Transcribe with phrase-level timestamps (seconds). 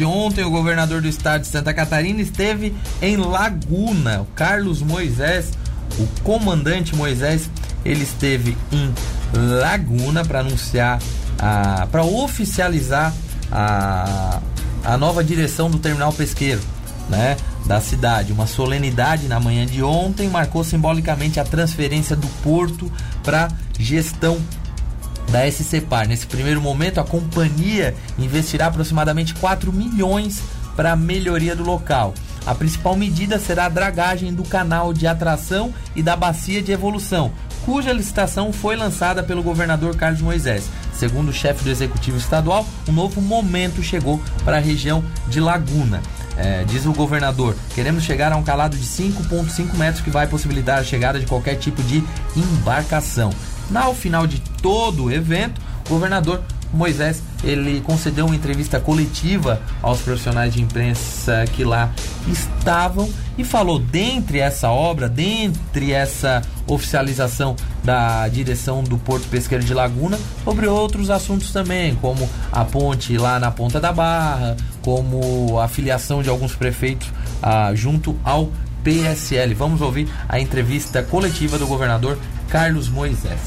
[0.00, 4.22] Ontem o governador do estado de Santa Catarina esteve em Laguna.
[4.22, 5.52] O Carlos Moisés,
[5.98, 7.50] o comandante Moisés,
[7.84, 8.90] ele esteve em
[9.38, 10.98] Laguna para anunciar,
[11.90, 13.12] para oficializar
[13.50, 14.40] a,
[14.82, 16.62] a nova direção do terminal pesqueiro,
[17.10, 17.36] né,
[17.66, 18.32] da cidade.
[18.32, 22.90] Uma solenidade na manhã de ontem marcou simbolicamente a transferência do porto
[23.22, 23.48] para
[23.78, 24.40] gestão
[25.30, 26.06] da SC Par.
[26.06, 30.42] Nesse primeiro momento, a companhia investirá aproximadamente 4 milhões
[30.76, 32.14] para a melhoria do local.
[32.44, 37.30] A principal medida será a dragagem do canal de atração e da bacia de evolução,
[37.64, 40.68] cuja licitação foi lançada pelo governador Carlos Moisés.
[40.92, 46.02] Segundo o chefe do executivo estadual, um novo momento chegou para a região de Laguna.
[46.36, 50.78] É, diz o governador, queremos chegar a um calado de 5,5 metros que vai possibilitar
[50.78, 52.02] a chegada de qualquer tipo de
[52.34, 53.30] embarcação.
[53.74, 60.00] Ao final de todo o evento, o governador Moisés ele concedeu uma entrevista coletiva aos
[60.00, 61.92] profissionais de imprensa que lá
[62.26, 69.74] estavam e falou dentre essa obra, dentre essa oficialização da direção do Porto Pesqueiro de
[69.74, 75.68] Laguna, sobre outros assuntos também, como a ponte lá na Ponta da Barra, como a
[75.68, 77.08] filiação de alguns prefeitos
[77.42, 78.50] ah, junto ao
[78.82, 79.54] PSL.
[79.54, 82.18] Vamos ouvir a entrevista coletiva do governador
[82.52, 83.40] Carlos Moisés.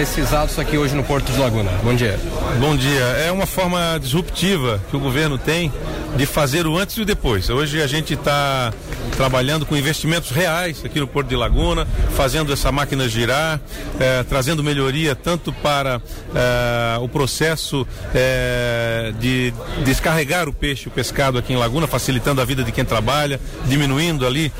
[0.00, 1.70] Esses atos aqui hoje no Porto de Laguna.
[1.84, 2.18] Bom dia.
[2.58, 3.02] Bom dia.
[3.02, 5.70] É uma forma disruptiva que o governo tem
[6.16, 7.48] de fazer o antes e o depois.
[7.50, 8.72] Hoje a gente está
[9.16, 13.60] trabalhando com investimentos reais aqui no Porto de Laguna, fazendo essa máquina girar,
[13.98, 16.00] eh, trazendo melhoria tanto para
[16.34, 19.52] eh, o processo eh, de
[19.84, 24.26] descarregar o peixe, o pescado aqui em Laguna, facilitando a vida de quem trabalha, diminuindo
[24.26, 24.52] ali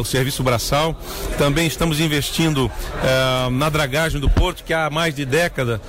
[0.00, 0.98] o serviço braçal.
[1.36, 2.70] Também estamos investindo
[3.52, 5.80] na dragagem do porto, que há mais de década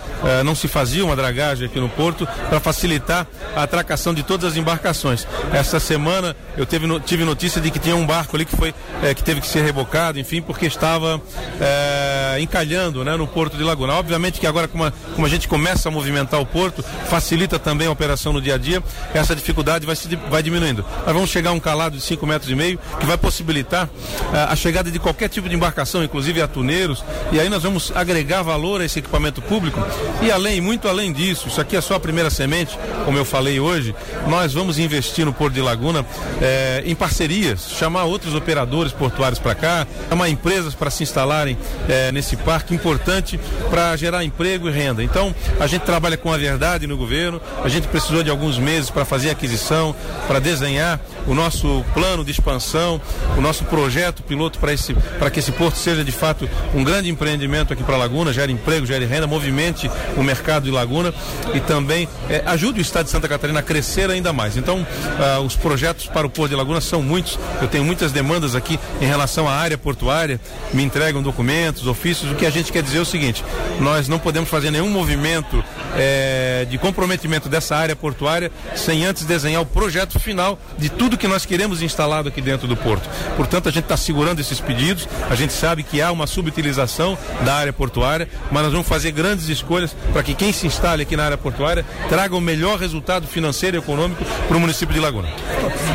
[0.44, 4.58] não se fazia uma dragagem aqui no porto, para facilitar a atracação de todas as
[4.58, 5.28] embarcações embarcações.
[5.52, 9.14] Essa semana eu teve, tive notícia de que tinha um barco ali que foi é,
[9.14, 11.22] que teve que ser rebocado, enfim, porque estava
[11.60, 13.94] é, encalhando né, no porto de Laguna.
[13.94, 17.88] Obviamente que agora, como a, como a gente começa a movimentar o porto, facilita também
[17.88, 18.82] a operação no dia a dia,
[19.14, 20.84] essa dificuldade vai, se, vai diminuindo.
[21.06, 23.90] Nós vamos chegar a um calado de 5 metros e meio, que vai possibilitar
[24.34, 28.42] é, a chegada de qualquer tipo de embarcação, inclusive atuneiros, e aí nós vamos agregar
[28.42, 29.80] valor a esse equipamento público.
[30.22, 33.60] E além, muito além disso, isso aqui é só a primeira semente, como eu falei
[33.60, 33.96] hoje,
[34.28, 36.06] nós vamos investir no Porto de Laguna
[36.42, 41.58] é, em parcerias, chamar outros operadores portuários para cá, chamar empresas para se instalarem
[41.90, 45.04] é, nesse parque importante para gerar emprego e renda.
[45.04, 48.90] Então, a gente trabalha com a verdade no governo, a gente precisou de alguns meses
[48.90, 49.96] para fazer aquisição,
[50.28, 53.02] para desenhar o nosso plano de expansão,
[53.38, 57.84] o nosso projeto piloto para que esse porto seja de fato um grande empreendimento aqui
[57.84, 61.14] para Laguna, gere emprego, gere renda, movimente o mercado de Laguna
[61.54, 64.53] e também é, ajude o estado de Santa Catarina a crescer ainda mais.
[64.58, 64.86] Então,
[65.20, 67.40] ah, os projetos para o Porto de Laguna são muitos.
[67.62, 70.40] Eu tenho muitas demandas aqui em relação à área portuária,
[70.74, 72.32] me entregam documentos, ofícios.
[72.32, 73.44] O que a gente quer dizer é o seguinte:
[73.80, 75.64] nós não podemos fazer nenhum movimento
[75.96, 81.28] é, de comprometimento dessa área portuária sem antes desenhar o projeto final de tudo que
[81.28, 83.10] nós queremos instalado aqui dentro do porto.
[83.36, 87.56] Portanto, a gente está segurando esses pedidos, a gente sabe que há uma subutilização da
[87.56, 91.26] área portuária, mas nós vamos fazer grandes escolhas para que quem se instale aqui na
[91.26, 95.28] área portuária traga o melhor resultado financeiro e econômico para o município de Laguna.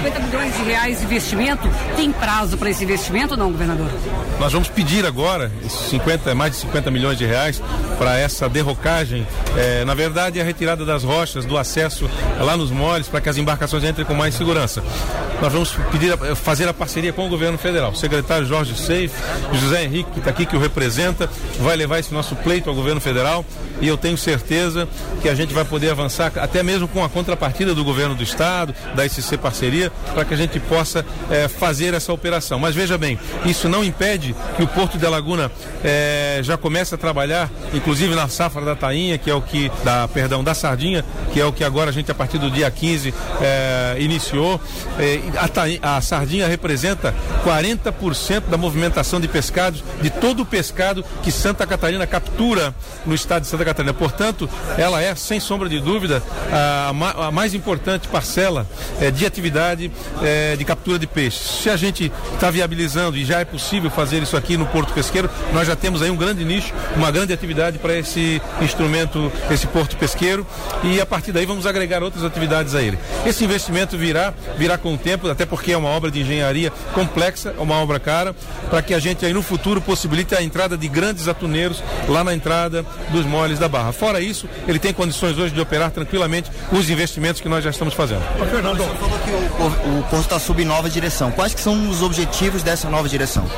[0.03, 3.89] 50 milhões de reais de investimento, tem prazo para esse investimento ou não, governador?
[4.39, 7.63] Nós vamos pedir agora 50, mais de 50 milhões de reais
[7.99, 9.27] para essa derrocagem
[9.57, 12.09] é, na verdade, é a retirada das rochas, do acesso
[12.39, 14.83] lá nos moles, para que as embarcações entrem com mais segurança.
[15.41, 17.93] Nós vamos pedir, fazer a parceria com o governo federal.
[17.93, 19.15] O secretário Jorge Seif,
[19.53, 23.01] José Henrique, que está aqui, que o representa, vai levar esse nosso pleito ao governo
[23.01, 23.45] federal
[23.81, 24.89] e eu tenho certeza
[25.23, 28.75] que a gente vai poder avançar, até mesmo com a contrapartida do governo do estado,
[28.95, 32.59] da SC Parceria, para que a gente possa é, fazer essa operação.
[32.59, 35.51] Mas veja bem, isso não impede que o Porto de Laguna
[35.85, 40.09] é, já comece a trabalhar, inclusive na safra da tainha, que é o que da,
[40.09, 43.15] perdão, da sardinha, que é o que agora a gente, a partir do dia 15,
[43.41, 44.61] é, iniciou.
[44.99, 47.15] É, a, a, sardinha representa
[47.45, 53.43] 40% da movimentação de pescados, de todo o pescado que Santa Catarina captura no estado
[53.43, 53.95] de Santa Catarina.
[53.95, 56.23] Portanto, ela é, sem sombra de dúvida,
[56.53, 56.93] a,
[57.27, 58.67] a mais importante parcela
[59.01, 59.91] é, de atividade
[60.23, 61.63] é, de captura de peixes.
[61.63, 65.31] Se a gente está viabilizando e já é possível fazer isso aqui no Porto Pesqueiro,
[65.53, 69.97] nós já temos aí um grande nicho, uma grande atividade para esse instrumento, esse porto
[69.97, 70.47] pesqueiro
[70.83, 72.99] e a partir daí vamos agregar outras atividades a ele.
[73.27, 77.55] Esse investimento virá, virá com o tempo, até porque é uma obra de engenharia complexa,
[77.57, 78.35] é uma obra cara,
[78.71, 82.35] para que a gente aí no futuro possibilite a entrada de grandes atuneiros lá na
[82.35, 83.93] entrada dos moles da Barra.
[83.93, 87.95] Fora isso, ele tem condições hoje de operar tranquilamente os investimentos que nós já estamos
[87.95, 88.23] fazendo.
[88.41, 91.31] Ô, Fernando, você falou que o, o porto está sob nova direção.
[91.31, 93.49] Quais que são os objetivos dessa nova direção?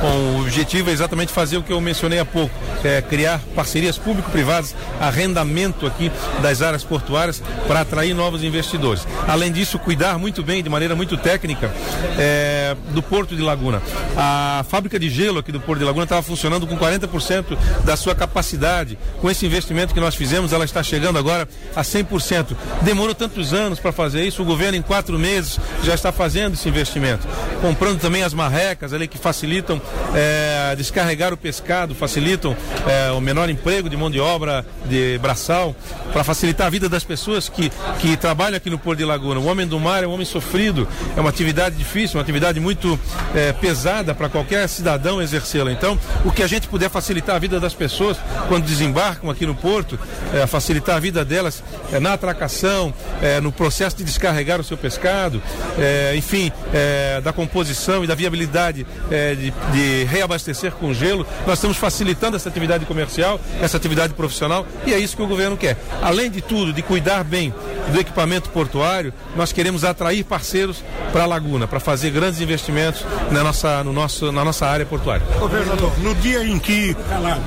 [0.00, 2.54] Bom, o objetivo é exatamente fazer o que eu mencionei há pouco,
[2.84, 6.10] é criar parcerias público-privadas, arrendamento aqui
[6.40, 9.04] das áreas portuárias para atrair novos investidores.
[9.26, 11.72] Além disso, cuidar muito bem, de maneira muito técnica,
[12.16, 13.82] é, do Porto de Laguna.
[14.16, 18.14] A fábrica de gelo aqui do Porto de Laguna estava funcionando com 40% da sua
[18.14, 18.96] capacidade.
[19.20, 22.56] Com esse investimento que nós fizemos, ela está chegando agora a 100%.
[22.82, 26.68] Demorou tantos anos para fazer isso, o governo em quatro meses já está fazendo esse
[26.68, 27.26] investimento.
[27.60, 29.82] Comprando também as marrecas ali que facilitam
[30.14, 32.56] é, descarregar o pescado, facilitam
[32.86, 35.74] é, o menor emprego de mão de obra de braçal,
[36.12, 39.40] para facilitar a vida das pessoas que, que trabalham aqui no Porto de Laguna.
[39.40, 42.98] O homem do mar é um homem sofrido, é uma atividade difícil, uma atividade muito
[43.34, 45.72] é, pesada para qualquer cidadão exercê-la.
[45.72, 48.16] Então, o que a gente puder facilitar a vida das pessoas
[48.48, 49.98] quando desembarcam aqui no Porto,
[50.32, 51.62] é, facilitar a vida delas
[51.92, 55.42] é, na atracação, é, no processo de descarregar o seu pescado,
[56.16, 56.52] enfim,
[57.22, 62.48] da composição e da viabilidade é, de, de reabastecer com gelo, nós estamos facilitando essa
[62.48, 65.76] atividade comercial, essa atividade profissional e é isso que o governo quer.
[66.02, 67.54] Além de tudo, de cuidar bem
[67.92, 70.82] do equipamento portuário, nós queremos atrair parceiros
[71.12, 75.24] para a Laguna, para fazer grandes investimentos na nossa, no nosso, na nossa área portuária.
[75.38, 77.42] Governador, no dia em que calado,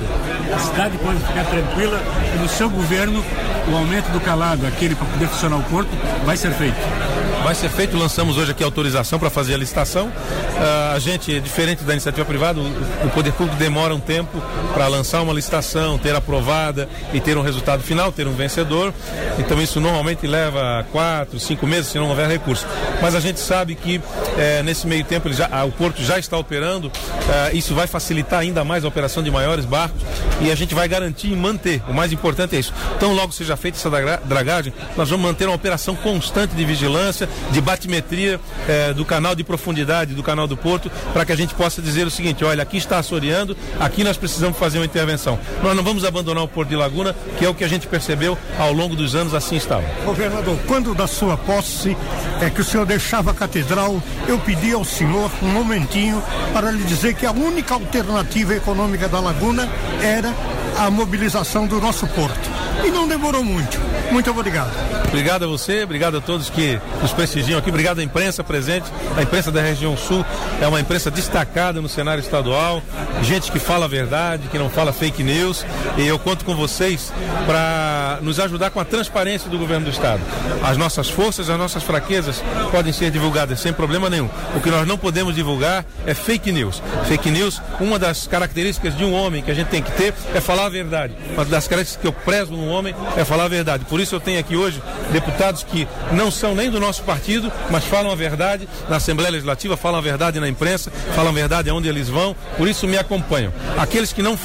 [0.56, 2.02] a cidade pode ficar tranquila
[2.34, 3.24] e no seu governo
[3.70, 5.90] o aumento do calado, aquele para poder funcionar o porto,
[6.26, 7.11] vai ser feito
[7.44, 7.98] vai ser feito.
[7.98, 10.08] Lançamos hoje aqui a autorização para fazer a licitação.
[10.08, 14.42] Uh, a gente, diferente da iniciativa privada, o, poder público demora um tempo
[14.74, 18.94] para lançar uma licitação, ter aprovada e ter um resultado final, ter um vencedor.
[19.40, 22.66] Então isso normalmente leva quatro, cinco meses se não houver recurso.
[23.02, 24.00] Mas a gente sabe que
[24.38, 26.92] eh, nesse meio tempo já, ah, o porto já está operando.
[27.30, 30.02] Ah, isso vai facilitar ainda mais a operação de maiores barcos
[30.42, 31.82] e a gente vai garantir e manter.
[31.88, 32.74] O mais importante é isso.
[32.96, 33.90] Então logo seja feita essa
[34.24, 39.44] dragagem, nós vamos manter uma operação constante de vigilância de batimetria eh, do canal de
[39.44, 42.78] profundidade do canal do Porto, para que a gente possa dizer o seguinte: olha, aqui
[42.78, 45.40] está assoreando, aqui nós precisamos fazer uma intervenção.
[45.62, 48.38] Nós não vamos abandonar o Porto de Laguna, que é o que a gente percebeu
[48.60, 49.84] ao longo dos anos assim estava.
[50.06, 51.96] Governador, quando da sua posse
[52.42, 56.22] é que o senhor deixava a catedral, eu pedi ao senhor um momentinho
[56.54, 59.70] para lhe dizer que a única alternativa econômica da Laguna
[60.02, 60.34] era
[60.78, 62.51] a mobilização do nosso porto.
[62.84, 63.80] E não demorou muito.
[64.12, 64.72] Muito obrigado.
[65.08, 68.86] Obrigado a você, obrigado a todos que nos prestigiam aqui, obrigado à imprensa presente.
[69.18, 70.26] A imprensa da região sul
[70.62, 72.82] é uma imprensa destacada no cenário estadual,
[73.22, 75.66] gente que fala a verdade, que não fala fake news.
[75.98, 77.12] E eu conto com vocês
[77.46, 80.22] para nos ajudar com a transparência do governo do estado.
[80.64, 82.42] As nossas forças, as nossas fraquezas
[82.72, 84.30] podem ser divulgadas sem problema nenhum.
[84.56, 86.82] O que nós não podemos divulgar é fake news.
[87.08, 90.40] Fake news, uma das características de um homem que a gente tem que ter é
[90.40, 91.14] falar a verdade.
[91.34, 93.86] Uma das características que eu prezo num homem é falar a verdade.
[93.86, 94.82] Por isso eu tenho aqui hoje
[95.12, 99.78] deputados que não são nem do nosso partido, mas falam a verdade na Assembleia Legislativa,
[99.78, 103.54] falam a verdade na imprensa, falam a verdade aonde eles vão, por isso me acompanham.
[103.78, 104.38] Aqueles que não,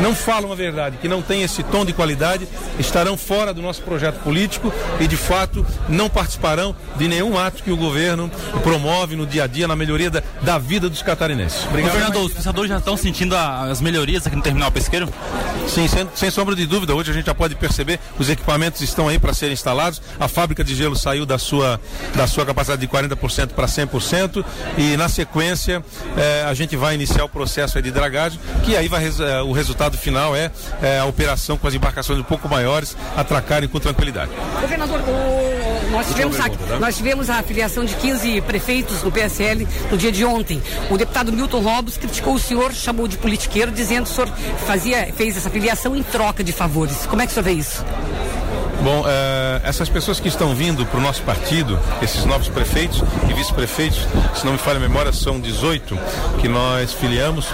[0.00, 2.48] não falam a verdade, que não têm esse tom de qualidade,
[2.78, 7.70] estarão fora do nosso projeto político e, de fato, não participarão de nenhum ato que
[7.70, 8.30] o governo
[8.62, 11.64] promove no dia a dia na melhoria da, da vida dos catarinenses.
[11.66, 11.92] Obrigado.
[11.92, 15.08] Governador, os pescadores já estão sentindo as melhorias aqui no terminal pesqueiro?
[15.68, 16.94] Sim, sem, sem sombra de dúvida.
[16.94, 20.62] Hoje a gente já pode perceber, os equipamentos estão aí para serem instalados, a fábrica
[20.62, 21.80] de gelo saiu da sua,
[22.14, 24.44] da sua capacidade de 40% para 100%
[24.76, 25.82] e na sequência
[26.16, 29.96] eh, a gente vai iniciar o processo de dragagem, que aí vai, eh, o resultado
[29.96, 30.50] final é,
[30.82, 34.30] é, a operação com as embarcações um pouco maiores atracarem com tranquilidade.
[34.60, 35.53] Governador, o,
[35.90, 36.78] nós, tivemos a, né?
[36.80, 40.62] nós tivemos a afiliação de 15 prefeitos no PSL no dia de ontem.
[40.90, 44.28] O deputado Milton Robles criticou o senhor, chamou de politiqueiro, dizendo que o senhor
[44.66, 47.06] fazia, fez essa afiliação em troca de favores.
[47.06, 47.84] Como é que o senhor vê isso?
[48.84, 49.04] Bom, uh,
[49.62, 54.44] essas pessoas que estão vindo para o nosso partido, esses novos prefeitos e vice-prefeitos, se
[54.44, 55.98] não me falha a memória, são 18
[56.38, 57.46] que nós filiamos,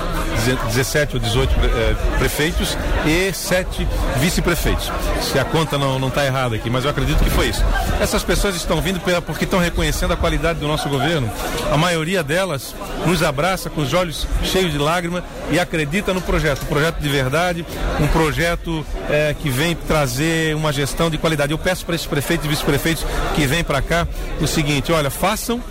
[0.45, 4.91] 17 ou 18 uh, prefeitos e 7 vice-prefeitos.
[5.23, 7.65] Se a conta não está errada aqui, mas eu acredito que foi isso.
[8.01, 11.31] Essas pessoas estão vindo porque estão reconhecendo a qualidade do nosso governo.
[11.71, 12.75] A maioria delas
[13.07, 15.23] nos abraça com os olhos cheios de lágrima
[15.53, 16.63] e acredita no projeto.
[16.65, 17.65] Um projeto de verdade,
[18.01, 21.53] um projeto uh, que vem trazer uma gestão de qualidade.
[21.53, 24.07] Eu peço para esses prefeitos e vice-prefeitos que vêm para cá
[24.41, 25.63] o seguinte: olha, façam.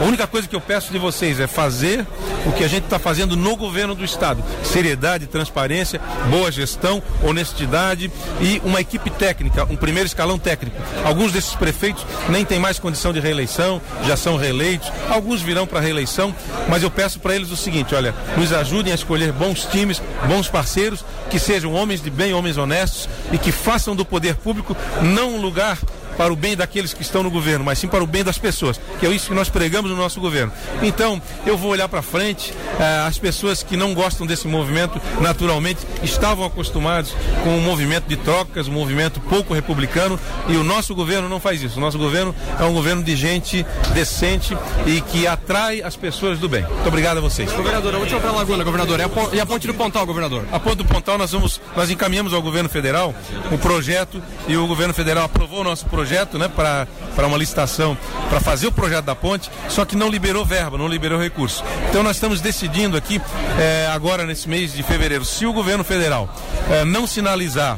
[0.00, 2.04] A única coisa que eu peço de vocês é fazer
[2.44, 8.10] o que a gente está fazendo no governo do Estado: seriedade, transparência, boa gestão, honestidade
[8.40, 10.76] e uma equipe técnica, um primeiro escalão técnico.
[11.04, 15.80] Alguns desses prefeitos nem têm mais condição de reeleição, já são reeleitos, alguns virão para
[15.80, 16.34] reeleição,
[16.68, 20.48] mas eu peço para eles o seguinte: olha, nos ajudem a escolher bons times, bons
[20.48, 25.36] parceiros, que sejam homens de bem, homens honestos e que façam do poder público não
[25.36, 25.78] lugar
[26.16, 28.80] para o bem daqueles que estão no governo, mas sim para o bem das pessoas,
[28.98, 30.52] que é isso que nós pregamos no nosso governo.
[30.82, 35.80] Então, eu vou olhar para frente, eh, as pessoas que não gostam desse movimento, naturalmente,
[36.02, 40.18] estavam acostumados com um movimento de trocas, um movimento pouco republicano,
[40.48, 41.78] e o nosso governo não faz isso.
[41.78, 44.56] O nosso governo é um governo de gente decente
[44.86, 46.62] e que atrai as pessoas do bem.
[46.62, 47.52] Muito obrigado a vocês.
[47.52, 49.00] Governador, a última para Laguna, governador.
[49.32, 50.44] E a ponte do Pontal, governador?
[50.50, 53.14] A ponte do Pontal nós vamos, nós encaminhamos ao governo federal
[53.50, 57.98] o projeto e o governo federal aprovou o nosso projeto projeto né, para uma licitação
[58.30, 61.64] para fazer o projeto da ponte, só que não liberou verba, não liberou recurso.
[61.90, 63.20] Então nós estamos decidindo aqui,
[63.58, 66.32] é, agora nesse mês de fevereiro, se o governo federal
[66.70, 67.76] é, não sinalizar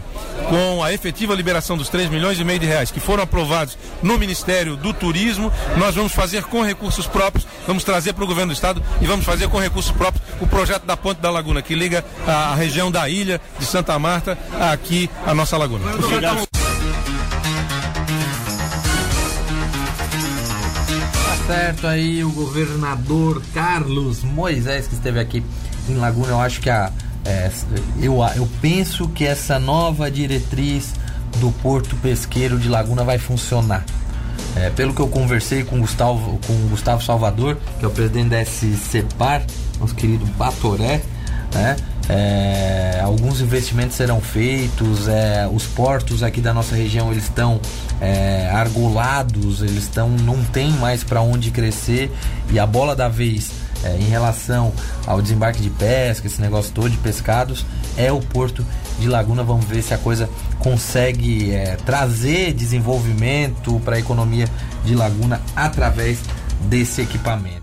[0.50, 4.18] com a efetiva liberação dos 3 milhões e meio de reais que foram aprovados no
[4.18, 8.54] Ministério do Turismo, nós vamos fazer com recursos próprios, vamos trazer para o governo do
[8.54, 12.04] estado e vamos fazer com recursos próprios o projeto da Ponte da Laguna, que liga
[12.26, 14.36] a, região da ilha de Santa Marta
[14.70, 15.84] aqui à nossa laguna.
[21.48, 25.42] Certo aí o governador Carlos Moisés que esteve aqui
[25.88, 26.28] em Laguna.
[26.28, 26.92] Eu acho que a,
[27.24, 27.50] é,
[27.98, 30.92] eu, eu penso que essa nova diretriz
[31.38, 33.82] do Porto Pesqueiro de Laguna vai funcionar.
[34.56, 38.44] É, pelo que eu conversei com Gustavo, com Gustavo Salvador, que é o presidente da
[38.44, 39.42] SCPAR,
[39.80, 41.00] nosso querido Batoré,
[41.54, 41.76] né?
[42.08, 47.60] É, alguns investimentos serão feitos, é, os portos aqui da nossa região eles estão
[48.00, 52.10] é, argolados, eles estão não tem mais para onde crescer
[52.50, 53.50] e a bola da vez
[53.84, 54.72] é, em relação
[55.06, 57.64] ao desembarque de pesca, esse negócio todo de pescados,
[57.96, 58.64] é o porto
[58.98, 59.42] de Laguna.
[59.42, 64.48] Vamos ver se a coisa consegue é, trazer desenvolvimento para a economia
[64.84, 66.18] de Laguna através
[66.62, 67.62] desse equipamento.